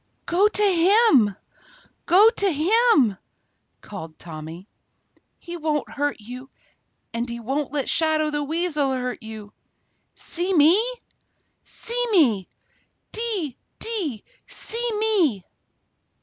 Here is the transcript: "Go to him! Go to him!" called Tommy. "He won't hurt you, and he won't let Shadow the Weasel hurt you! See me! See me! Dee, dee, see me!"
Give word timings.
"Go 0.25 0.47
to 0.47 0.63
him! 0.63 1.35
Go 2.07 2.27
to 2.27 2.51
him!" 2.51 3.17
called 3.81 4.17
Tommy. 4.17 4.67
"He 5.37 5.57
won't 5.57 5.91
hurt 5.91 6.19
you, 6.19 6.49
and 7.13 7.29
he 7.29 7.39
won't 7.39 7.71
let 7.71 7.87
Shadow 7.87 8.31
the 8.31 8.41
Weasel 8.43 8.93
hurt 8.93 9.21
you! 9.21 9.53
See 10.15 10.51
me! 10.55 10.75
See 11.63 12.03
me! 12.13 12.49
Dee, 13.11 13.55
dee, 13.77 14.23
see 14.47 14.89
me!" 14.97 15.43